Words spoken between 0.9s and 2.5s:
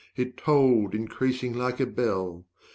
Increasing like a bell.